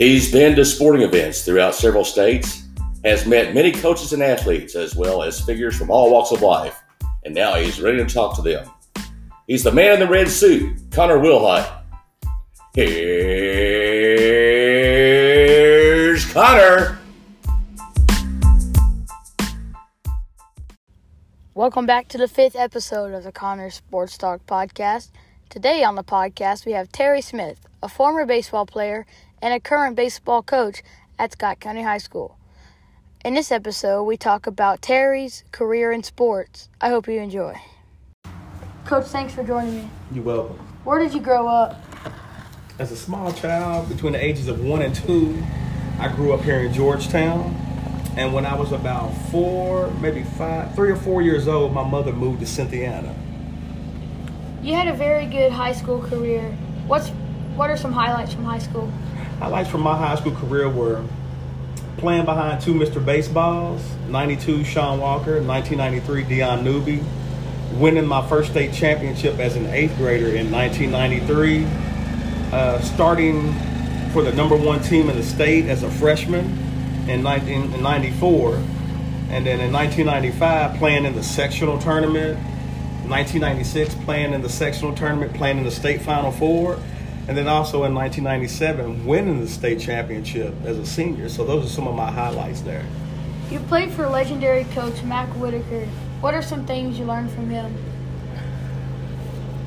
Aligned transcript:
He's 0.00 0.32
been 0.32 0.56
to 0.56 0.64
sporting 0.64 1.02
events 1.02 1.44
throughout 1.44 1.74
several 1.74 2.06
states, 2.06 2.62
has 3.04 3.26
met 3.26 3.52
many 3.52 3.70
coaches 3.70 4.14
and 4.14 4.22
athletes, 4.22 4.74
as 4.74 4.96
well 4.96 5.22
as 5.22 5.42
figures 5.42 5.76
from 5.76 5.90
all 5.90 6.10
walks 6.10 6.32
of 6.32 6.40
life, 6.40 6.82
and 7.26 7.34
now 7.34 7.56
he's 7.56 7.82
ready 7.82 7.98
to 7.98 8.06
talk 8.06 8.34
to 8.36 8.42
them. 8.42 8.66
He's 9.46 9.62
the 9.62 9.72
man 9.72 9.92
in 9.92 10.00
the 10.00 10.08
red 10.08 10.30
suit, 10.30 10.80
Connor 10.90 11.18
Wilhite. 11.18 11.70
Here's 12.74 13.04
Connor. 16.32 16.98
Welcome 21.52 21.84
back 21.84 22.08
to 22.08 22.16
the 22.16 22.26
fifth 22.26 22.56
episode 22.56 23.12
of 23.12 23.24
the 23.24 23.32
Connor 23.32 23.68
Sports 23.68 24.16
Talk 24.16 24.46
podcast. 24.46 25.10
Today 25.50 25.84
on 25.84 25.96
the 25.96 26.04
podcast, 26.04 26.64
we 26.64 26.72
have 26.72 26.90
Terry 26.90 27.20
Smith, 27.20 27.66
a 27.82 27.88
former 27.90 28.24
baseball 28.24 28.64
player 28.64 29.04
and 29.42 29.54
a 29.54 29.60
current 29.60 29.96
baseball 29.96 30.42
coach 30.42 30.82
at 31.18 31.32
Scott 31.32 31.60
County 31.60 31.82
High 31.82 31.98
School. 31.98 32.36
In 33.24 33.34
this 33.34 33.52
episode, 33.52 34.04
we 34.04 34.16
talk 34.16 34.46
about 34.46 34.82
Terry's 34.82 35.44
career 35.52 35.92
in 35.92 36.02
sports. 36.02 36.68
I 36.80 36.88
hope 36.88 37.06
you 37.06 37.20
enjoy. 37.20 37.54
Coach, 38.84 39.06
thanks 39.06 39.34
for 39.34 39.44
joining 39.44 39.74
me. 39.74 39.90
You're 40.12 40.24
welcome. 40.24 40.56
Where 40.84 40.98
did 40.98 41.12
you 41.12 41.20
grow 41.20 41.46
up? 41.46 41.76
As 42.78 42.90
a 42.90 42.96
small 42.96 43.32
child, 43.32 43.88
between 43.88 44.14
the 44.14 44.24
ages 44.24 44.48
of 44.48 44.64
one 44.64 44.80
and 44.80 44.94
two, 44.94 45.42
I 45.98 46.08
grew 46.08 46.32
up 46.32 46.40
here 46.40 46.60
in 46.60 46.72
Georgetown. 46.72 47.54
And 48.16 48.32
when 48.32 48.44
I 48.46 48.54
was 48.54 48.72
about 48.72 49.10
four, 49.30 49.90
maybe 50.00 50.22
five, 50.22 50.74
three 50.74 50.90
or 50.90 50.96
four 50.96 51.22
years 51.22 51.46
old, 51.46 51.72
my 51.72 51.84
mother 51.86 52.12
moved 52.12 52.40
to 52.40 52.46
Cynthiana. 52.46 53.14
You 54.62 54.74
had 54.74 54.88
a 54.88 54.94
very 54.94 55.26
good 55.26 55.52
high 55.52 55.72
school 55.72 56.02
career. 56.02 56.50
What's 56.86 57.08
what 57.56 57.70
are 57.70 57.76
some 57.76 57.92
highlights 57.92 58.32
from 58.32 58.44
high 58.44 58.58
school? 58.58 58.90
Highlights 59.40 59.70
from 59.70 59.80
my 59.80 59.96
high 59.96 60.16
school 60.16 60.32
career 60.32 60.68
were 60.68 61.02
playing 61.96 62.26
behind 62.26 62.60
two 62.60 62.74
Mr. 62.74 63.02
Baseballs, 63.02 63.82
92 64.10 64.64
Sean 64.64 65.00
Walker, 65.00 65.40
1993 65.40 66.24
Dion 66.24 66.62
Newby, 66.62 67.02
winning 67.72 68.04
my 68.04 68.26
first 68.28 68.50
state 68.50 68.74
championship 68.74 69.38
as 69.38 69.56
an 69.56 69.64
eighth 69.68 69.96
grader 69.96 70.28
in 70.36 70.52
1993, 70.52 71.64
uh, 72.52 72.82
starting 72.82 73.54
for 74.12 74.22
the 74.22 74.32
number 74.32 74.56
one 74.56 74.82
team 74.82 75.08
in 75.08 75.16
the 75.16 75.22
state 75.22 75.64
as 75.70 75.84
a 75.84 75.90
freshman 75.90 76.44
in 77.08 77.24
1994, 77.24 78.56
and 79.30 79.46
then 79.46 79.58
in 79.58 79.72
1995 79.72 80.76
playing 80.78 81.06
in 81.06 81.14
the 81.14 81.22
sectional 81.22 81.78
tournament. 81.78 82.38
1996 83.08 83.94
playing 84.04 84.34
in 84.34 84.42
the 84.42 84.48
sectional 84.48 84.94
tournament, 84.94 85.34
playing 85.34 85.58
in 85.58 85.64
the 85.64 85.70
state 85.70 86.00
final 86.00 86.30
four, 86.30 86.78
and 87.30 87.38
then 87.38 87.46
also 87.46 87.84
in 87.84 87.94
1997 87.94 89.06
winning 89.06 89.40
the 89.40 89.46
state 89.46 89.78
championship 89.78 90.52
as 90.64 90.76
a 90.76 90.84
senior. 90.84 91.28
So 91.28 91.44
those 91.44 91.64
are 91.64 91.68
some 91.68 91.86
of 91.86 91.94
my 91.94 92.10
highlights 92.10 92.62
there. 92.62 92.84
You 93.52 93.60
played 93.60 93.92
for 93.92 94.08
legendary 94.08 94.64
coach 94.74 95.00
Mac 95.04 95.28
Whitaker. 95.36 95.86
What 96.22 96.34
are 96.34 96.42
some 96.42 96.66
things 96.66 96.98
you 96.98 97.04
learned 97.04 97.30
from 97.30 97.48
him? 97.48 97.72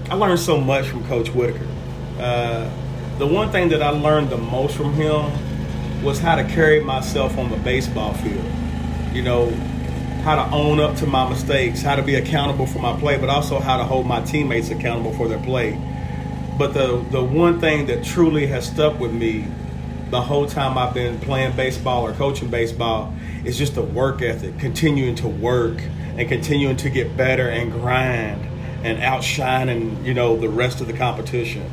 I 0.09 0.15
learned 0.15 0.41
so 0.41 0.59
much 0.59 0.87
from 0.87 1.07
Coach 1.07 1.29
Whitaker. 1.29 1.65
Uh, 2.19 2.69
the 3.17 3.25
one 3.25 3.49
thing 3.49 3.69
that 3.69 3.81
I 3.81 3.91
learned 3.91 4.29
the 4.29 4.37
most 4.37 4.75
from 4.75 4.93
him 4.95 5.31
was 6.03 6.19
how 6.19 6.35
to 6.35 6.43
carry 6.43 6.81
myself 6.81 7.37
on 7.37 7.49
the 7.49 7.57
baseball 7.57 8.13
field. 8.15 8.43
You 9.13 9.21
know, 9.21 9.51
how 10.25 10.35
to 10.35 10.53
own 10.53 10.81
up 10.81 10.97
to 10.97 11.07
my 11.07 11.29
mistakes, 11.29 11.81
how 11.81 11.95
to 11.95 12.03
be 12.03 12.15
accountable 12.15 12.65
for 12.65 12.79
my 12.79 12.99
play, 12.99 13.17
but 13.17 13.29
also 13.29 13.59
how 13.59 13.77
to 13.77 13.85
hold 13.85 14.05
my 14.05 14.21
teammates 14.21 14.69
accountable 14.69 15.13
for 15.13 15.29
their 15.29 15.39
play. 15.39 15.79
But 16.57 16.73
the 16.73 17.03
the 17.11 17.23
one 17.23 17.59
thing 17.59 17.87
that 17.87 18.03
truly 18.03 18.47
has 18.47 18.67
stuck 18.67 18.99
with 18.99 19.11
me 19.11 19.47
the 20.13 20.21
whole 20.21 20.45
time 20.45 20.77
I've 20.77 20.93
been 20.93 21.19
playing 21.19 21.55
baseball 21.55 22.05
or 22.05 22.13
coaching 22.13 22.49
baseball 22.49 23.11
is 23.43 23.57
just 23.57 23.73
the 23.73 23.81
work 23.81 24.21
ethic, 24.21 24.59
continuing 24.59 25.15
to 25.15 25.27
work 25.27 25.81
and 26.15 26.29
continuing 26.29 26.77
to 26.77 26.89
get 26.91 27.17
better 27.17 27.49
and 27.49 27.71
grind 27.71 28.45
and 28.85 29.01
outshining, 29.01 30.05
you 30.05 30.13
know, 30.13 30.37
the 30.37 30.49
rest 30.49 30.81
of 30.81 30.87
the 30.87 30.93
competition. 30.93 31.67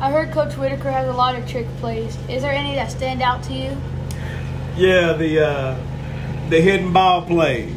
I 0.00 0.10
heard 0.10 0.32
Coach 0.32 0.54
Whitaker 0.54 0.90
has 0.90 1.06
a 1.06 1.12
lot 1.12 1.34
of 1.34 1.46
trick 1.46 1.66
plays. 1.80 2.16
Is 2.28 2.40
there 2.40 2.52
any 2.52 2.74
that 2.76 2.90
stand 2.90 3.20
out 3.20 3.42
to 3.44 3.52
you? 3.52 3.76
Yeah, 4.76 5.12
the 5.12 5.46
uh, 5.46 5.80
the 6.48 6.60
hidden 6.60 6.92
ball 6.92 7.26
play. 7.26 7.74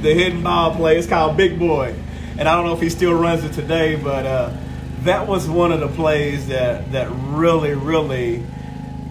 The 0.00 0.14
hidden 0.14 0.42
ball 0.42 0.74
play. 0.74 0.96
It's 0.96 1.06
called 1.08 1.36
Big 1.36 1.58
Boy, 1.58 1.94
and 2.38 2.48
I 2.48 2.54
don't 2.54 2.64
know 2.64 2.74
if 2.74 2.80
he 2.80 2.88
still 2.88 3.12
runs 3.12 3.44
it 3.44 3.52
today, 3.52 3.96
but 3.96 4.24
uh, 4.24 4.56
that 5.04 5.26
was 5.26 5.48
one 5.48 5.72
of 5.72 5.80
the 5.80 5.88
plays 5.88 6.48
that 6.48 6.92
that 6.92 7.08
really, 7.10 7.74
really 7.74 8.44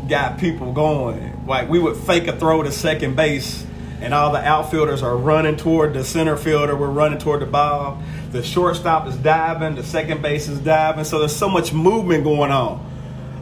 got 0.07 0.39
people 0.39 0.73
going. 0.73 1.45
Like 1.45 1.69
we 1.69 1.79
would 1.79 1.97
fake 1.97 2.27
a 2.27 2.37
throw 2.37 2.63
to 2.63 2.71
second 2.71 3.15
base 3.15 3.65
and 3.99 4.13
all 4.13 4.31
the 4.31 4.39
outfielders 4.39 5.01
are 5.01 5.17
running 5.17 5.57
toward 5.57 5.93
the 5.93 6.03
center 6.03 6.37
fielder. 6.37 6.75
We're 6.75 6.89
running 6.89 7.17
toward 7.17 7.41
the 7.41 7.47
ball. 7.47 8.01
The 8.31 8.43
shortstop 8.43 9.07
is 9.07 9.15
diving. 9.15 9.75
The 9.75 9.83
second 9.83 10.21
base 10.21 10.47
is 10.47 10.59
diving. 10.59 11.03
So 11.03 11.19
there's 11.19 11.35
so 11.35 11.49
much 11.49 11.73
movement 11.73 12.23
going 12.23 12.51
on. 12.51 12.85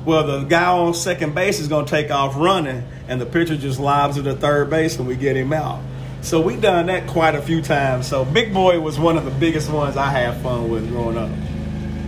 Well, 0.05 0.25
the 0.25 0.43
guy 0.43 0.71
on 0.71 0.93
second 0.93 1.33
base 1.33 1.59
is 1.59 1.67
going 1.67 1.85
to 1.85 1.91
take 1.91 2.11
off 2.11 2.35
running, 2.35 2.83
and 3.07 3.19
the 3.19 3.25
pitcher 3.25 3.57
just 3.57 3.79
lobs 3.79 4.17
to 4.17 4.21
the 4.21 4.35
third 4.35 4.69
base, 4.69 4.97
and 4.99 5.07
we 5.07 5.15
get 5.15 5.35
him 5.35 5.51
out. 5.51 5.81
So 6.21 6.39
we 6.39 6.55
done 6.55 6.85
that 6.85 7.07
quite 7.07 7.33
a 7.33 7.41
few 7.41 7.61
times. 7.61 8.07
So 8.07 8.23
Big 8.23 8.53
Boy 8.53 8.79
was 8.79 8.99
one 8.99 9.17
of 9.17 9.25
the 9.25 9.31
biggest 9.31 9.69
ones 9.69 9.97
I 9.97 10.09
had 10.09 10.41
fun 10.41 10.69
with 10.69 10.87
growing 10.89 11.17
up. 11.17 11.31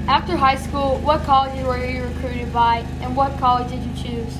After 0.08 0.38
high 0.38 0.56
school, 0.56 1.00
what 1.00 1.24
colleges 1.24 1.66
were 1.66 1.86
you 1.86 2.02
recruited 2.02 2.54
by, 2.54 2.78
and 3.02 3.14
what 3.14 3.38
college 3.40 3.70
did 3.70 3.84
you 3.84 3.94
choose? 3.94 4.38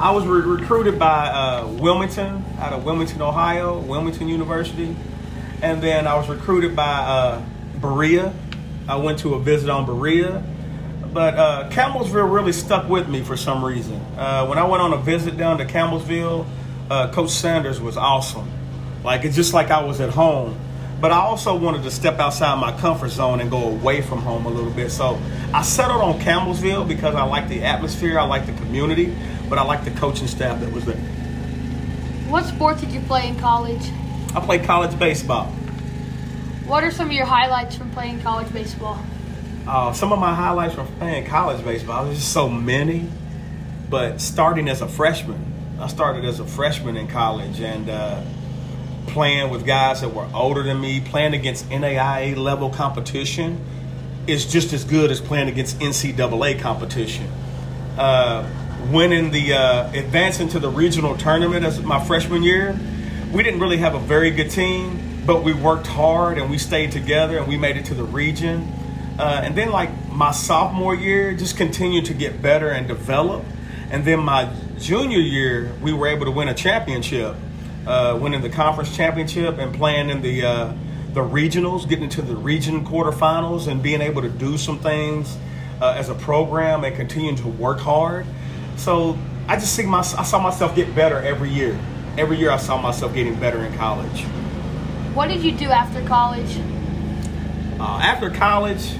I 0.00 0.10
was 0.10 0.24
re- 0.26 0.40
recruited 0.40 0.98
by 0.98 1.26
uh, 1.26 1.66
Wilmington, 1.66 2.42
out 2.58 2.72
of 2.72 2.82
Wilmington, 2.82 3.20
Ohio, 3.20 3.78
Wilmington 3.78 4.26
University. 4.26 4.96
And 5.60 5.82
then 5.82 6.06
I 6.06 6.14
was 6.14 6.30
recruited 6.30 6.74
by 6.74 6.82
uh, 6.84 7.44
Berea. 7.78 8.32
I 8.88 8.96
went 8.96 9.18
to 9.18 9.34
a 9.34 9.38
visit 9.38 9.68
on 9.68 9.84
Berea. 9.84 10.42
But 11.12 11.34
uh, 11.34 11.68
Campbellsville 11.70 12.32
really 12.32 12.52
stuck 12.52 12.88
with 12.88 13.06
me 13.06 13.22
for 13.22 13.36
some 13.36 13.62
reason. 13.62 14.00
Uh, 14.16 14.46
when 14.46 14.56
I 14.56 14.64
went 14.64 14.82
on 14.82 14.94
a 14.94 14.98
visit 14.98 15.36
down 15.36 15.58
to 15.58 15.66
Campbellsville, 15.66 16.46
uh, 16.88 17.12
Coach 17.12 17.30
Sanders 17.30 17.82
was 17.82 17.98
awesome. 17.98 18.50
Like, 19.04 19.24
it's 19.24 19.36
just 19.36 19.52
like 19.52 19.70
I 19.70 19.82
was 19.84 20.00
at 20.00 20.10
home. 20.10 20.58
But 21.00 21.12
I 21.12 21.18
also 21.18 21.56
wanted 21.56 21.84
to 21.84 21.90
step 21.90 22.18
outside 22.18 22.56
my 22.56 22.76
comfort 22.80 23.10
zone 23.10 23.40
and 23.40 23.50
go 23.50 23.68
away 23.68 24.02
from 24.02 24.18
home 24.18 24.46
a 24.46 24.48
little 24.48 24.72
bit. 24.72 24.90
So 24.90 25.20
I 25.54 25.62
settled 25.62 26.02
on 26.02 26.18
Campbellsville 26.20 26.88
because 26.88 27.14
I 27.14 27.22
like 27.22 27.48
the 27.48 27.62
atmosphere, 27.64 28.18
I 28.18 28.24
like 28.24 28.46
the 28.46 28.52
community 28.54 29.14
but 29.48 29.58
I 29.58 29.62
like 29.62 29.84
the 29.84 29.90
coaching 29.92 30.26
staff 30.26 30.60
that 30.60 30.72
was 30.72 30.84
there. 30.84 30.96
What 32.28 32.44
sports 32.44 32.80
did 32.80 32.90
you 32.90 33.00
play 33.00 33.28
in 33.28 33.38
college? 33.38 33.90
I 34.34 34.40
played 34.40 34.64
college 34.64 34.98
baseball. 34.98 35.46
What 36.66 36.84
are 36.84 36.90
some 36.90 37.06
of 37.06 37.12
your 37.12 37.24
highlights 37.24 37.76
from 37.76 37.90
playing 37.92 38.20
college 38.20 38.52
baseball? 38.52 39.02
Uh, 39.66 39.92
some 39.92 40.12
of 40.12 40.18
my 40.18 40.34
highlights 40.34 40.74
from 40.74 40.86
playing 40.98 41.26
college 41.26 41.64
baseball, 41.64 42.04
there's 42.04 42.18
just 42.18 42.32
so 42.32 42.48
many. 42.48 43.06
But 43.88 44.20
starting 44.20 44.68
as 44.68 44.82
a 44.82 44.88
freshman, 44.88 45.42
I 45.80 45.86
started 45.86 46.26
as 46.26 46.40
a 46.40 46.46
freshman 46.46 46.96
in 46.96 47.08
college 47.08 47.60
and 47.60 47.88
uh, 47.88 48.22
playing 49.08 49.50
with 49.50 49.66
guys 49.66 50.00
that 50.02 50.14
were 50.14 50.28
older 50.34 50.62
than 50.62 50.80
me, 50.80 51.00
playing 51.00 51.34
against 51.34 51.68
NAIA 51.70 52.36
level 52.36 52.70
competition 52.70 53.60
is 54.26 54.46
just 54.46 54.72
as 54.72 54.84
good 54.84 55.10
as 55.10 55.20
playing 55.20 55.48
against 55.48 55.78
NCAA 55.80 56.60
competition. 56.60 57.26
Uh, 57.96 58.48
winning 58.90 59.30
the 59.30 59.54
uh, 59.54 59.90
advancing 59.92 60.48
to 60.48 60.60
the 60.60 60.68
regional 60.68 61.16
tournament 61.16 61.64
as 61.64 61.82
my 61.82 62.02
freshman 62.04 62.42
year. 62.42 62.78
We 63.32 63.42
didn't 63.42 63.60
really 63.60 63.78
have 63.78 63.94
a 63.94 63.98
very 63.98 64.30
good 64.30 64.50
team, 64.50 65.22
but 65.26 65.42
we 65.42 65.52
worked 65.52 65.86
hard 65.86 66.38
and 66.38 66.50
we 66.50 66.58
stayed 66.58 66.92
together 66.92 67.38
and 67.38 67.46
we 67.46 67.56
made 67.56 67.76
it 67.76 67.86
to 67.86 67.94
the 67.94 68.04
region. 68.04 68.72
Uh, 69.18 69.40
and 69.42 69.56
then, 69.56 69.70
like 69.70 69.90
my 70.12 70.30
sophomore 70.30 70.94
year, 70.94 71.34
just 71.34 71.56
continued 71.56 72.04
to 72.06 72.14
get 72.14 72.40
better 72.40 72.70
and 72.70 72.86
develop. 72.86 73.44
And 73.90 74.04
then 74.04 74.20
my 74.20 74.52
junior 74.78 75.18
year, 75.18 75.72
we 75.82 75.92
were 75.92 76.06
able 76.06 76.26
to 76.26 76.30
win 76.30 76.48
a 76.48 76.54
championship, 76.54 77.34
uh, 77.86 78.18
winning 78.20 78.42
the 78.42 78.50
conference 78.50 78.94
championship 78.94 79.58
and 79.58 79.74
playing 79.74 80.10
in 80.10 80.22
the 80.22 80.44
uh, 80.44 80.72
the 81.14 81.20
regionals, 81.20 81.88
getting 81.88 82.08
to 82.10 82.22
the 82.22 82.36
region 82.36 82.84
quarterfinals, 82.84 83.66
and 83.66 83.82
being 83.82 84.00
able 84.00 84.22
to 84.22 84.28
do 84.28 84.58
some 84.58 84.78
things 84.78 85.36
uh, 85.80 85.94
as 85.96 86.08
a 86.08 86.14
program 86.14 86.84
and 86.84 86.94
continuing 86.94 87.36
to 87.36 87.48
work 87.48 87.78
hard. 87.78 88.26
So 88.76 89.18
I 89.46 89.56
just 89.56 89.74
see 89.74 89.84
my 89.84 90.00
I 90.00 90.24
saw 90.24 90.38
myself 90.40 90.74
get 90.74 90.94
better 90.94 91.18
every 91.18 91.50
year. 91.50 91.78
Every 92.16 92.36
year 92.36 92.50
I 92.50 92.56
saw 92.56 92.80
myself 92.80 93.14
getting 93.14 93.38
better 93.38 93.64
in 93.64 93.76
college. 93.76 94.24
What 95.14 95.28
did 95.28 95.42
you 95.42 95.52
do 95.52 95.66
after 95.66 96.04
college? 96.06 96.58
Uh, 97.80 98.00
after 98.02 98.28
college, 98.30 98.92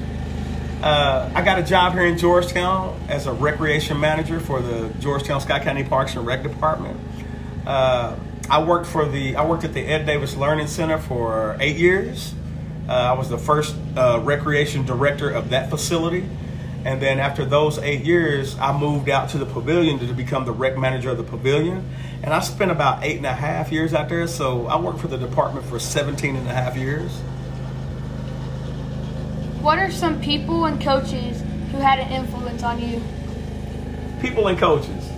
uh, 0.83 1.31
I 1.35 1.43
got 1.43 1.59
a 1.59 1.63
job 1.63 1.93
here 1.95 2.07
in 2.07 2.17
Georgetown 2.17 2.99
as 3.09 3.27
a 3.27 3.33
recreation 3.33 3.99
manager 3.99 4.39
for 4.39 4.61
the 4.61 4.89
Georgetown 5.01 5.41
Scott 5.41 5.63
County 5.63 5.83
Parks 5.83 6.15
and 6.15 6.25
Rec 6.25 6.45
Department. 6.45 6.99
Uh, 7.67 8.17
I 8.51 8.63
worked 8.63 8.87
for 8.87 9.05
the 9.07 9.37
I 9.37 9.45
worked 9.45 9.65
at 9.65 9.75
the 9.75 9.85
Ed 9.85 10.07
Davis 10.07 10.35
Learning 10.35 10.67
Center 10.67 10.99
for 10.99 11.57
eight 11.61 11.77
years. 11.77 12.35
Uh, 12.89 12.93
I 12.93 13.13
was 13.13 13.29
the 13.29 13.37
first 13.37 13.77
uh, 13.95 14.21
recreation 14.23 14.87
director 14.87 15.29
of 15.29 15.51
that 15.51 15.69
facility. 15.69 16.27
And 16.87 17.03
then 17.03 17.19
after 17.19 17.45
those 17.45 17.77
eight 17.79 18.05
years, 18.05 18.59
I 18.59 18.79
moved 18.79 19.11
out 19.11 19.29
to 19.31 19.39
the 19.39 19.45
pavilion 19.45 19.99
to 19.99 20.15
become 20.15 20.47
the 20.47 20.53
rec 20.53 20.79
manager 20.79 21.11
of 21.11 21.19
the 21.19 21.25
pavilion. 21.25 21.87
And 22.23 22.33
I 22.33 22.41
spent 22.41 22.71
about 22.71 23.05
eight 23.05 23.19
and 23.19 23.27
a 23.27 23.35
half 23.35 23.71
years 23.71 23.93
out 23.93 24.09
there. 24.09 24.27
So 24.27 24.67
I 24.67 24.81
worked 24.81 25.01
for 25.01 25.09
the 25.09 25.19
department 25.19 25.67
for 25.67 25.79
17 25.79 26.35
and 26.35 26.49
a 26.49 26.55
half 26.55 26.77
years. 26.77 27.13
What 29.61 29.79
are 29.79 29.91
some 29.91 30.23
people 30.23 30.65
and 30.65 30.81
coaches 30.81 31.43
who 31.71 31.79
had 31.79 31.99
an 31.99 32.11
influence 32.11 32.63
on 32.63 32.81
you? 32.81 33.03
People 34.23 34.49
and 34.49 34.57
coaches. 34.57 35.11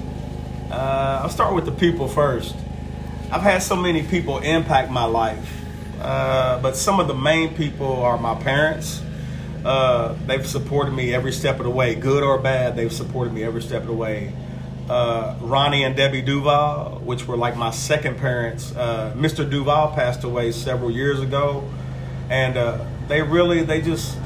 Uh, 0.72 1.20
I'll 1.22 1.28
start 1.28 1.54
with 1.54 1.66
the 1.66 1.72
people 1.72 2.08
first. 2.08 2.56
I've 3.32 3.42
had 3.42 3.62
so 3.62 3.76
many 3.76 4.02
people 4.02 4.38
impact 4.38 4.90
my 4.90 5.04
life, 5.04 5.62
uh, 6.00 6.60
but 6.60 6.74
some 6.74 6.98
of 6.98 7.06
the 7.06 7.14
main 7.14 7.54
people 7.54 8.02
are 8.02 8.18
my 8.18 8.34
parents. 8.34 9.00
Uh, 9.64 10.16
they've 10.26 10.44
supported 10.44 10.90
me 10.90 11.14
every 11.14 11.30
step 11.30 11.58
of 11.60 11.64
the 11.64 11.70
way, 11.70 11.94
good 11.94 12.24
or 12.24 12.38
bad. 12.38 12.74
They've 12.74 12.92
supported 12.92 13.32
me 13.32 13.44
every 13.44 13.62
step 13.62 13.82
of 13.82 13.86
the 13.86 13.92
way. 13.92 14.32
Uh, 14.88 15.36
Ronnie 15.42 15.84
and 15.84 15.94
Debbie 15.94 16.22
Duval, 16.22 17.02
which 17.04 17.28
were 17.28 17.36
like 17.36 17.56
my 17.56 17.70
second 17.70 18.18
parents. 18.18 18.74
Uh, 18.74 19.14
Mr. 19.16 19.48
Duval 19.48 19.94
passed 19.94 20.24
away 20.24 20.50
several 20.50 20.90
years 20.90 21.20
ago, 21.20 21.62
and 22.30 22.56
uh, 22.56 22.84
they 23.06 23.22
really, 23.22 23.62
they 23.62 23.80
just, 23.80 24.18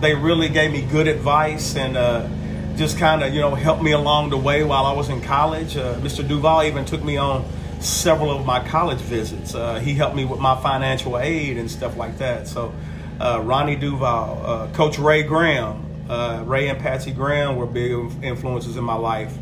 they 0.00 0.16
really 0.16 0.48
gave 0.48 0.72
me 0.72 0.82
good 0.82 1.06
advice 1.06 1.76
and 1.76 1.96
uh, 1.96 2.26
just 2.74 2.98
kind 2.98 3.22
of, 3.22 3.32
you 3.32 3.40
know, 3.40 3.54
helped 3.54 3.84
me 3.84 3.92
along 3.92 4.30
the 4.30 4.36
way 4.36 4.64
while 4.64 4.84
I 4.84 4.94
was 4.94 5.10
in 5.10 5.20
college. 5.20 5.76
Uh, 5.76 5.94
Mr. 6.00 6.26
Duval 6.26 6.64
even 6.64 6.84
took 6.84 7.04
me 7.04 7.16
on 7.16 7.48
several 7.80 8.30
of 8.30 8.44
my 8.44 8.66
college 8.66 8.98
visits. 8.98 9.52
he 9.82 9.94
helped 9.94 10.16
me 10.16 10.24
with 10.24 10.40
my 10.40 10.60
financial 10.60 11.18
aid 11.18 11.58
and 11.58 11.70
stuff 11.70 11.96
like 11.96 12.18
that. 12.18 12.48
So 12.48 12.74
uh, 13.20 13.40
Ronnie 13.42 13.76
Duval, 13.76 14.46
uh, 14.46 14.68
Coach 14.72 14.98
Ray 14.98 15.22
Graham. 15.22 15.84
Uh, 16.08 16.42
Ray 16.46 16.68
and 16.68 16.78
Patsy 16.78 17.12
Graham 17.12 17.56
were 17.56 17.66
big 17.66 17.90
influences 18.22 18.76
in 18.76 18.84
my 18.84 18.94
life. 18.94 19.36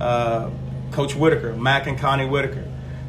Uh, 0.00 0.50
Coach 0.90 1.14
Whitaker, 1.14 1.54
Mac 1.54 1.86
and 1.86 1.98
Connie 1.98 2.26
Whitaker, 2.26 2.64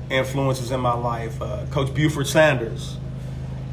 influences 0.10 0.70
in 0.72 0.80
my 0.80 0.94
life. 0.94 1.42
Uh, 1.42 1.66
Coach 1.72 1.94
Buford 1.96 2.28
Sanders, 2.28 2.98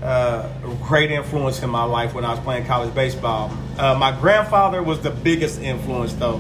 uh, 0.03 0.49
great 0.85 1.11
influence 1.11 1.63
in 1.63 1.69
my 1.69 1.85
life 1.85 2.15
when 2.15 2.25
I 2.25 2.31
was 2.31 2.41
playing 2.41 2.65
college 2.65 2.95
baseball. 2.95 3.51
my 3.77 4.17
grandfather 4.19 4.83
was 4.83 5.01
the 5.01 5.11
biggest 5.11 5.61
influence, 5.61 6.15
though. 6.15 6.39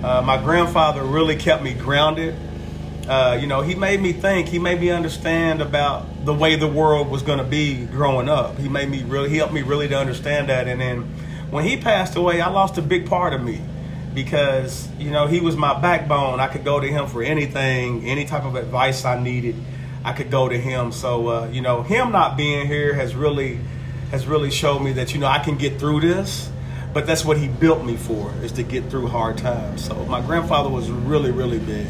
my 0.00 0.40
grandfather 0.42 1.02
really 1.02 1.36
kept 1.36 1.62
me 1.62 1.74
grounded. 1.74 2.34
You 3.40 3.46
know, 3.46 3.62
he 3.62 3.74
made 3.74 4.00
me 4.00 4.12
think. 4.12 4.48
He 4.48 4.58
made 4.58 4.80
me 4.80 4.90
understand 4.90 5.62
about 5.62 6.24
the 6.24 6.34
way 6.34 6.56
the 6.56 6.66
world 6.66 7.08
was 7.08 7.22
going 7.22 7.38
to 7.38 7.44
be 7.44 7.86
growing 7.86 8.28
up. 8.28 8.58
He 8.58 8.68
made 8.68 8.88
me 8.88 9.02
really, 9.02 9.28
he 9.28 9.36
helped 9.36 9.52
me 9.52 9.62
really 9.62 9.88
to 9.88 9.96
understand 9.96 10.48
that. 10.48 10.66
And 10.66 10.80
then 10.80 11.02
when 11.50 11.64
he 11.64 11.76
passed 11.76 12.16
away, 12.16 12.40
I 12.40 12.48
lost 12.48 12.78
a 12.78 12.82
big 12.82 13.06
part 13.06 13.32
of 13.32 13.42
me 13.42 13.60
because, 14.12 14.88
you 14.98 15.10
know, 15.10 15.26
he 15.26 15.40
was 15.40 15.56
my 15.56 15.80
backbone. 15.80 16.40
I 16.40 16.48
could 16.48 16.64
go 16.64 16.80
to 16.80 16.86
him 16.86 17.06
for 17.06 17.22
anything, 17.22 18.04
any 18.06 18.24
type 18.24 18.44
of 18.44 18.56
advice 18.56 19.04
I 19.04 19.22
needed. 19.22 19.54
I 20.04 20.12
could 20.12 20.30
go 20.30 20.48
to 20.48 20.58
him. 20.58 20.90
So, 20.90 21.28
uh, 21.28 21.48
you 21.52 21.60
know, 21.60 21.82
him 21.82 22.12
not 22.12 22.36
being 22.36 22.66
here 22.66 22.94
has 22.94 23.14
really, 23.14 23.60
has 24.10 24.26
really 24.26 24.50
showed 24.50 24.80
me 24.80 24.92
that, 24.94 25.14
you 25.14 25.20
know, 25.20 25.26
I 25.26 25.38
can 25.38 25.56
get 25.56 25.78
through 25.78 26.00
this. 26.00 26.50
But 26.92 27.06
that's 27.06 27.26
what 27.26 27.36
he 27.36 27.46
built 27.46 27.84
me 27.84 27.94
for, 27.94 28.32
is 28.42 28.52
to 28.52 28.62
get 28.62 28.88
through 28.88 29.08
hard 29.08 29.36
times. 29.36 29.84
So 29.84 29.94
my 30.06 30.22
grandfather 30.22 30.70
was 30.70 30.90
really, 30.90 31.30
really 31.30 31.58
big. 31.58 31.86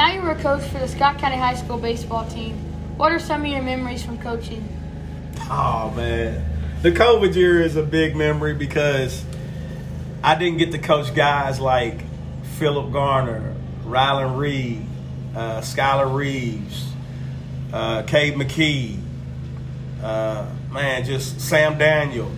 Now 0.00 0.12
you're 0.12 0.30
a 0.30 0.34
coach 0.34 0.62
for 0.62 0.78
the 0.78 0.88
Scott 0.88 1.18
County 1.18 1.36
High 1.36 1.56
School 1.56 1.76
baseball 1.76 2.26
team. 2.26 2.56
What 2.96 3.12
are 3.12 3.18
some 3.18 3.42
of 3.42 3.48
your 3.48 3.60
memories 3.60 4.02
from 4.02 4.16
coaching? 4.16 4.66
Oh 5.40 5.92
man, 5.94 6.42
the 6.80 6.90
COVID 6.90 7.34
year 7.34 7.60
is 7.60 7.76
a 7.76 7.82
big 7.82 8.16
memory 8.16 8.54
because 8.54 9.22
I 10.24 10.36
didn't 10.36 10.56
get 10.56 10.72
to 10.72 10.78
coach 10.78 11.14
guys 11.14 11.60
like 11.60 12.00
Philip 12.56 12.90
Garner, 12.94 13.54
Rylan 13.84 14.38
Reed, 14.38 14.86
uh, 15.36 15.60
Skylar 15.60 16.16
Reeves, 16.16 16.90
uh, 17.70 18.02
Cade 18.04 18.36
McKee, 18.36 18.98
uh, 20.02 20.46
man, 20.72 21.04
just 21.04 21.42
Sam 21.42 21.76
Daniel. 21.76 22.32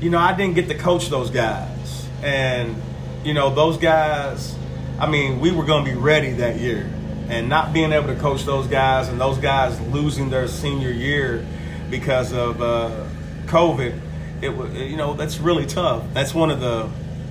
You 0.00 0.08
know, 0.08 0.18
I 0.18 0.34
didn't 0.34 0.54
get 0.54 0.66
to 0.68 0.78
coach 0.78 1.10
those 1.10 1.28
guys, 1.28 2.08
and 2.22 2.74
you 3.22 3.34
know, 3.34 3.54
those 3.54 3.76
guys. 3.76 4.56
I 4.98 5.10
mean, 5.10 5.40
we 5.40 5.50
were 5.50 5.64
going 5.64 5.84
to 5.84 5.90
be 5.90 5.96
ready 5.98 6.30
that 6.34 6.58
year 6.58 6.90
and 7.28 7.48
not 7.48 7.72
being 7.72 7.92
able 7.92 8.08
to 8.08 8.16
coach 8.16 8.44
those 8.44 8.66
guys 8.66 9.08
and 9.08 9.20
those 9.20 9.38
guys 9.38 9.80
losing 9.80 10.30
their 10.30 10.48
senior 10.48 10.90
year 10.90 11.46
because 11.90 12.32
of 12.32 12.60
uh, 12.60 13.06
COVID, 13.46 14.00
it 14.40 14.56
was 14.56 14.72
you 14.74 14.96
know 14.96 15.14
that's 15.14 15.38
really 15.38 15.66
tough. 15.66 16.04
That's 16.12 16.34
one 16.34 16.50
of 16.50 16.60
the 16.60 16.88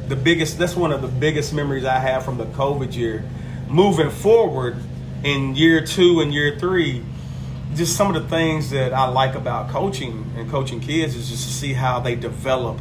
the 0.08 0.16
biggest. 0.16 0.58
That's 0.58 0.76
one 0.76 0.92
of 0.92 1.02
the 1.02 1.08
biggest 1.08 1.54
memories 1.54 1.86
I 1.86 2.00
have 2.00 2.24
from 2.24 2.38
the 2.38 2.46
COVID 2.46 2.96
year. 2.96 3.24
Moving 3.68 4.10
forward 4.10 4.78
in 5.24 5.56
year 5.56 5.86
two 5.86 6.22
and 6.22 6.34
year 6.34 6.58
three, 6.58 7.04
just 7.76 7.96
some 7.96 8.14
of 8.14 8.22
the 8.22 8.30
things 8.30 8.70
that 8.72 8.94
I 8.94 9.08
like 9.08 9.36
about 9.36 9.70
coaching 9.70 10.32
and 10.38 10.50
coaching 10.50 10.80
kids 10.80 11.16
is 11.16 11.30
just 11.30 11.48
to 11.48 11.54
see 11.54 11.74
how 11.74 12.00
they 12.00 12.16
develop 12.16 12.80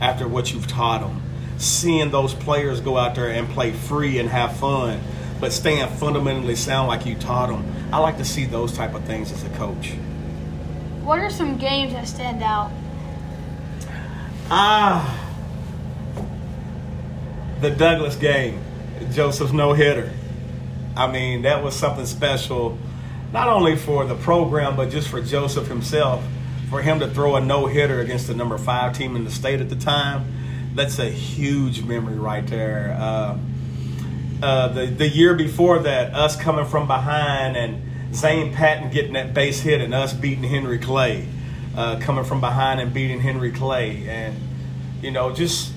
after 0.00 0.26
what 0.26 0.52
you've 0.52 0.66
taught 0.66 1.00
them. 1.00 1.22
Seeing 1.58 2.10
those 2.10 2.34
players 2.34 2.80
go 2.80 2.98
out 2.98 3.14
there 3.14 3.30
and 3.30 3.48
play 3.48 3.72
free 3.72 4.18
and 4.18 4.28
have 4.28 4.56
fun 4.56 5.00
but 5.42 5.52
staying 5.52 5.88
fundamentally 5.96 6.54
sound 6.54 6.86
like 6.86 7.04
you 7.04 7.16
taught 7.16 7.48
them. 7.48 7.64
I 7.92 7.98
like 7.98 8.16
to 8.18 8.24
see 8.24 8.44
those 8.44 8.72
type 8.76 8.94
of 8.94 9.02
things 9.06 9.32
as 9.32 9.42
a 9.42 9.48
coach. 9.48 9.90
What 11.02 11.18
are 11.18 11.30
some 11.30 11.58
games 11.58 11.94
that 11.94 12.06
stand 12.06 12.44
out? 12.44 12.70
Ah, 14.48 15.18
the 17.60 17.70
Douglass 17.70 18.14
game, 18.14 18.62
Joseph's 19.10 19.52
no 19.52 19.72
hitter. 19.72 20.12
I 20.96 21.10
mean, 21.10 21.42
that 21.42 21.64
was 21.64 21.74
something 21.74 22.06
special, 22.06 22.78
not 23.32 23.48
only 23.48 23.74
for 23.74 24.04
the 24.04 24.14
program, 24.14 24.76
but 24.76 24.90
just 24.90 25.08
for 25.08 25.20
Joseph 25.20 25.66
himself. 25.66 26.22
For 26.70 26.82
him 26.82 27.00
to 27.00 27.08
throw 27.08 27.34
a 27.34 27.40
no 27.40 27.66
hitter 27.66 28.00
against 28.00 28.28
the 28.28 28.34
number 28.34 28.58
five 28.58 28.96
team 28.96 29.16
in 29.16 29.24
the 29.24 29.32
state 29.32 29.60
at 29.60 29.68
the 29.68 29.76
time, 29.76 30.24
that's 30.76 31.00
a 31.00 31.10
huge 31.10 31.82
memory 31.82 32.14
right 32.14 32.46
there. 32.46 32.96
Uh, 32.96 33.38
uh, 34.42 34.68
the 34.68 34.86
the 34.86 35.08
year 35.08 35.34
before 35.34 35.78
that, 35.80 36.14
us 36.14 36.36
coming 36.36 36.64
from 36.64 36.86
behind 36.88 37.56
and 37.56 38.14
Zane 38.14 38.52
Patton 38.52 38.90
getting 38.90 39.12
that 39.12 39.32
base 39.32 39.60
hit 39.60 39.80
and 39.80 39.94
us 39.94 40.12
beating 40.12 40.44
Henry 40.44 40.78
Clay, 40.78 41.26
uh, 41.76 41.98
coming 42.00 42.24
from 42.24 42.40
behind 42.40 42.80
and 42.80 42.92
beating 42.92 43.20
Henry 43.20 43.52
Clay, 43.52 44.08
and 44.08 44.36
you 45.00 45.10
know 45.10 45.32
just 45.32 45.72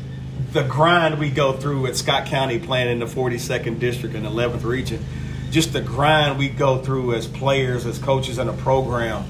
the 0.52 0.64
grind 0.64 1.20
we 1.20 1.30
go 1.30 1.54
through 1.54 1.86
at 1.86 1.96
Scott 1.96 2.26
County 2.26 2.60
playing 2.60 2.90
in 2.90 3.00
the 3.00 3.06
42nd 3.06 3.80
district 3.80 4.16
and 4.16 4.26
11th 4.26 4.64
region, 4.64 5.04
just 5.52 5.72
the 5.72 5.82
grind 5.82 6.40
we 6.40 6.50
go 6.50 6.78
through 6.78 7.14
as 7.14 7.28
players, 7.28 7.86
as 7.86 8.00
coaches 8.00 8.38
and 8.38 8.50
a 8.50 8.54
program. 8.54 9.26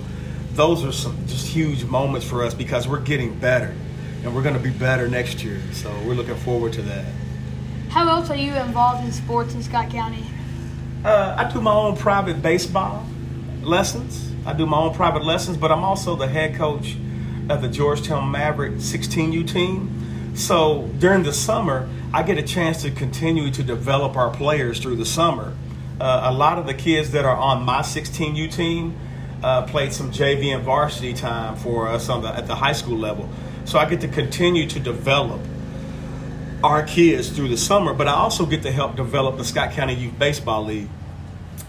Those 0.53 0.86
are 0.86 0.93
some 0.93 1.27
just 1.27 1.48
huge 1.48 1.83
moments 1.83 2.25
for 2.25 2.43
us 2.43 2.53
because 2.53 2.88
we're 2.88 3.01
getting 3.01 3.38
better, 3.38 3.75
and 4.24 4.33
we're 4.33 4.43
going 4.43 4.55
to 4.55 4.62
be 4.62 4.69
better 4.69 5.09
next 5.09 5.43
year. 5.43 5.62
So 5.74 5.91
we're 6.05 6.13
looking 6.13 6.38
forward 6.38 6.71
to 6.74 6.81
that. 6.83 7.05
How 7.95 8.09
else 8.09 8.29
are 8.29 8.35
you 8.35 8.53
involved 8.55 9.05
in 9.05 9.11
sports 9.13 9.53
in 9.53 9.63
Scott 9.63 9.89
County? 9.89 10.21
Uh, 11.05 11.33
I 11.37 11.49
do 11.49 11.61
my 11.61 11.71
own 11.71 11.95
private 11.95 12.41
baseball 12.41 13.07
lessons. 13.61 14.33
I 14.45 14.51
do 14.51 14.65
my 14.65 14.75
own 14.79 14.93
private 14.93 15.23
lessons, 15.23 15.55
but 15.55 15.71
I'm 15.71 15.81
also 15.81 16.17
the 16.17 16.27
head 16.27 16.55
coach 16.55 16.97
of 17.47 17.61
the 17.61 17.69
Georgetown 17.69 18.29
Maverick 18.29 18.73
16U 18.73 19.49
team. 19.49 20.35
So 20.35 20.89
during 20.99 21.23
the 21.23 21.31
summer, 21.31 21.87
I 22.13 22.23
get 22.23 22.37
a 22.37 22.43
chance 22.43 22.81
to 22.81 22.91
continue 22.91 23.49
to 23.51 23.63
develop 23.63 24.17
our 24.17 24.29
players 24.29 24.81
through 24.81 24.97
the 24.97 25.05
summer. 25.05 25.55
Uh, 25.97 26.23
a 26.25 26.33
lot 26.33 26.59
of 26.59 26.65
the 26.65 26.73
kids 26.73 27.11
that 27.11 27.23
are 27.23 27.37
on 27.37 27.63
my 27.63 27.79
16U 27.79 28.53
team 28.53 28.93
uh, 29.41 29.61
played 29.67 29.93
some 29.93 30.11
JV 30.11 30.53
and 30.53 30.63
varsity 30.63 31.13
time 31.13 31.55
for 31.55 31.87
us 31.87 32.09
on 32.09 32.23
the, 32.23 32.27
at 32.27 32.45
the 32.45 32.55
high 32.55 32.73
school 32.73 32.97
level. 32.97 33.29
So 33.63 33.79
I 33.79 33.89
get 33.89 34.01
to 34.01 34.09
continue 34.09 34.67
to 34.67 34.81
develop 34.81 35.39
our 36.65 36.81
kids 36.81 37.29
through 37.29 37.50
the 37.50 37.57
summer, 37.57 37.93
but 37.93 38.07
I 38.07 38.13
also 38.13 38.45
get 38.45 38.63
to 38.63 38.72
help 38.72 38.95
develop 38.95 39.38
the 39.38 39.45
Scott 39.45 39.72
County 39.72 39.93
Youth 39.93 40.17
Baseball 40.17 40.65
League. 40.65 40.89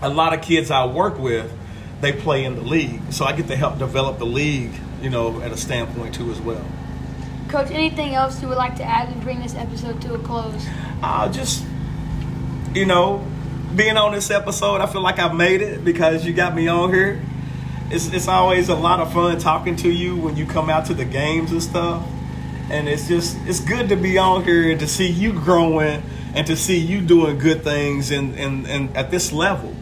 A 0.01 0.09
lot 0.09 0.33
of 0.33 0.41
kids 0.41 0.71
I 0.71 0.87
work 0.87 1.19
with, 1.19 1.53
they 2.01 2.13
play 2.13 2.45
in 2.45 2.57
the 2.57 2.63
league, 2.63 3.13
so 3.13 3.27
I 3.27 3.33
get 3.33 3.47
to 3.49 3.57
help 3.57 3.79
develop 3.79 4.19
the 4.19 4.25
league, 4.25 4.73
you 5.03 5.11
know, 5.11 5.43
at 5.43 5.53
a 5.53 5.57
standpoint 5.57 6.15
too 6.15 6.31
as 6.31 6.41
well. 6.41 6.65
Coach, 7.49 7.71
anything 7.71 8.15
else 8.15 8.41
you 8.41 8.49
would 8.49 8.57
like 8.57 8.75
to 8.77 8.85
add 8.85 9.11
and 9.11 9.21
bring 9.23 9.41
this 9.41 9.55
episode 9.55 10.01
to 10.01 10.15
a 10.15 10.19
close? 10.19 10.67
Uh, 11.03 11.31
just, 11.31 11.63
you 12.75 12.87
know, 12.87 13.25
being 13.77 13.99
on 13.99 14.13
this 14.13 14.31
episode, 14.31 14.81
I 14.81 14.87
feel 14.87 15.03
like 15.03 15.19
I've 15.19 15.35
made 15.35 15.61
it 15.61 15.85
because 15.85 16.25
you 16.25 16.33
got 16.33 16.55
me 16.55 16.69
on 16.69 16.93
here. 16.93 17.23
It's, 17.91 18.09
it's 18.09 18.29
always 18.29 18.71
a 18.71 18.75
lot 18.75 19.01
of 19.01 19.13
fun 19.13 19.39
talking 19.39 19.77
to 19.77 19.91
you 19.91 20.17
when 20.17 20.37
you 20.37 20.47
come 20.47 20.71
out 20.71 20.87
to 20.87 20.95
the 20.95 21.05
games 21.05 21.53
and 21.53 21.63
stuff 21.63 22.03
and 22.71 22.89
it's 22.89 23.09
just 23.09 23.37
it's 23.47 23.61
good 23.61 23.89
to 23.89 23.97
be 23.97 24.19
on 24.19 24.45
here 24.45 24.77
to 24.77 24.87
see 24.87 25.09
you 25.09 25.33
growing 25.33 26.03
and 26.35 26.47
to 26.47 26.57
see 26.57 26.79
you 26.79 27.01
doing 27.01 27.39
good 27.39 27.63
things 27.63 28.11
and 28.11 28.35
and, 28.37 28.67
and 28.67 28.97
at 28.97 29.11
this 29.11 29.33
level. 29.33 29.75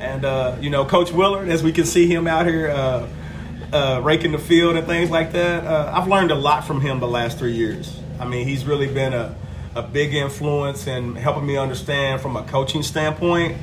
And 0.00 0.24
uh, 0.24 0.56
you 0.60 0.70
know, 0.70 0.84
Coach 0.84 1.12
Willard, 1.12 1.48
as 1.48 1.62
we 1.62 1.72
can 1.72 1.84
see 1.84 2.06
him 2.06 2.26
out 2.26 2.46
here 2.46 2.70
uh, 2.70 3.08
uh, 3.72 4.00
raking 4.02 4.32
the 4.32 4.38
field 4.38 4.76
and 4.76 4.86
things 4.86 5.10
like 5.10 5.32
that, 5.32 5.64
uh, 5.64 5.92
I've 5.94 6.08
learned 6.08 6.30
a 6.30 6.36
lot 6.36 6.64
from 6.64 6.80
him 6.80 7.00
the 7.00 7.08
last 7.08 7.38
three 7.38 7.52
years. 7.52 7.98
I 8.18 8.26
mean, 8.26 8.46
he's 8.46 8.64
really 8.64 8.92
been 8.92 9.12
a 9.12 9.36
a 9.74 9.82
big 9.82 10.14
influence 10.14 10.86
in 10.86 11.14
helping 11.14 11.46
me 11.46 11.56
understand 11.56 12.20
from 12.20 12.36
a 12.36 12.42
coaching 12.44 12.82
standpoint. 12.82 13.56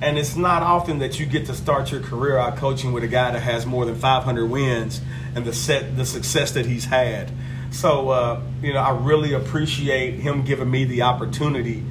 And 0.00 0.18
it's 0.18 0.36
not 0.36 0.62
often 0.62 0.98
that 0.98 1.20
you 1.20 1.26
get 1.26 1.46
to 1.46 1.54
start 1.54 1.92
your 1.92 2.00
career 2.00 2.36
out 2.36 2.56
coaching 2.56 2.92
with 2.92 3.04
a 3.04 3.08
guy 3.08 3.30
that 3.30 3.40
has 3.40 3.64
more 3.64 3.84
than 3.84 3.94
500 3.94 4.46
wins 4.46 5.00
and 5.34 5.44
the 5.44 5.52
set 5.52 5.96
the 5.96 6.04
success 6.04 6.50
that 6.52 6.66
he's 6.66 6.86
had. 6.86 7.30
So 7.74 8.10
uh, 8.10 8.40
you 8.62 8.72
know, 8.72 8.78
I 8.78 8.96
really 8.96 9.34
appreciate 9.34 10.14
him 10.14 10.44
giving 10.44 10.70
me 10.70 10.84
the 10.84 11.02
opportunity 11.02 11.84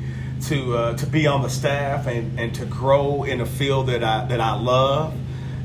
to 0.43 0.77
uh, 0.77 0.97
to 0.97 1.05
be 1.05 1.27
on 1.27 1.41
the 1.41 1.49
staff 1.49 2.07
and, 2.07 2.39
and 2.39 2.55
to 2.55 2.65
grow 2.65 3.23
in 3.23 3.41
a 3.41 3.45
field 3.45 3.87
that 3.87 4.03
I 4.03 4.25
that 4.25 4.39
I 4.39 4.55
love. 4.55 5.13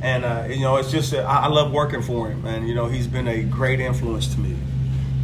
And 0.02 0.24
uh, 0.24 0.46
you 0.48 0.60
know, 0.60 0.76
it's 0.76 0.90
just 0.90 1.14
I, 1.14 1.20
I 1.20 1.46
love 1.46 1.72
working 1.72 2.02
for 2.02 2.28
him, 2.28 2.44
and 2.46 2.68
you 2.68 2.74
know, 2.74 2.86
he's 2.86 3.06
been 3.06 3.28
a 3.28 3.44
great 3.44 3.78
influence 3.78 4.26
to 4.34 4.40
me. 4.40 4.56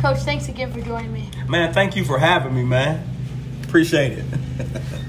Coach, 0.01 0.19
thanks 0.19 0.49
again 0.49 0.73
for 0.73 0.81
joining 0.81 1.13
me. 1.13 1.29
Man, 1.49 1.73
thank 1.73 1.97
you 1.97 2.05
for 2.05 2.19
having 2.19 2.55
me, 2.55 2.63
man. 2.63 3.05
Appreciate 3.65 4.19
it. 4.19 4.25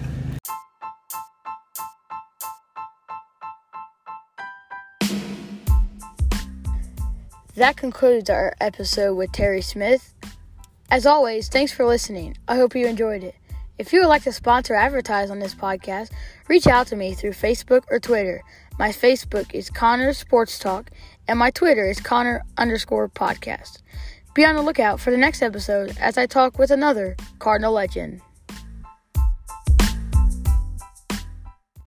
That 7.55 7.77
concludes 7.77 8.29
our 8.29 8.53
episode 8.59 9.15
with 9.15 9.31
Terry 9.31 9.61
Smith. 9.61 10.13
As 10.91 11.05
always, 11.05 11.47
thanks 11.47 11.71
for 11.71 11.85
listening. 11.85 12.35
I 12.49 12.57
hope 12.57 12.75
you 12.75 12.85
enjoyed 12.85 13.23
it. 13.23 13.35
If 13.77 13.93
you 13.93 14.01
would 14.01 14.09
like 14.09 14.23
to 14.23 14.33
sponsor 14.33 14.73
or 14.73 14.77
advertise 14.77 15.31
on 15.31 15.39
this 15.39 15.55
podcast, 15.55 16.11
reach 16.49 16.67
out 16.67 16.87
to 16.87 16.97
me 16.97 17.13
through 17.13 17.31
Facebook 17.31 17.83
or 17.89 18.01
Twitter. 18.01 18.43
My 18.77 18.89
Facebook 18.89 19.53
is 19.53 19.69
Connor 19.69 20.11
Sports 20.11 20.59
Talk, 20.59 20.91
and 21.29 21.39
my 21.39 21.49
Twitter 21.49 21.89
is 21.89 22.01
Connor 22.01 22.43
underscore 22.57 23.07
podcast. 23.07 23.81
Be 24.33 24.43
on 24.43 24.55
the 24.55 24.61
lookout 24.61 24.99
for 24.99 25.11
the 25.11 25.17
next 25.17 25.41
episode 25.41 25.95
as 25.97 26.17
I 26.17 26.25
talk 26.25 26.59
with 26.59 26.71
another 26.71 27.15
Cardinal 27.39 27.71
legend. 27.71 28.19